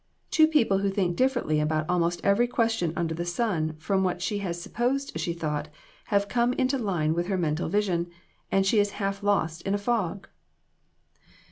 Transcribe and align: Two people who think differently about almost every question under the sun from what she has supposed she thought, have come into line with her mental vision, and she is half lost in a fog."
Two 0.31 0.47
people 0.47 0.79
who 0.79 0.89
think 0.89 1.15
differently 1.15 1.59
about 1.59 1.87
almost 1.87 2.21
every 2.25 2.47
question 2.47 2.91
under 2.95 3.13
the 3.13 3.23
sun 3.23 3.75
from 3.77 4.03
what 4.03 4.19
she 4.19 4.39
has 4.39 4.59
supposed 4.59 5.11
she 5.19 5.31
thought, 5.31 5.67
have 6.05 6.27
come 6.27 6.53
into 6.53 6.79
line 6.79 7.13
with 7.13 7.27
her 7.27 7.37
mental 7.37 7.69
vision, 7.69 8.09
and 8.51 8.65
she 8.65 8.79
is 8.79 8.93
half 8.97 9.21
lost 9.21 9.61
in 9.61 9.75
a 9.75 9.77
fog." 9.77 10.27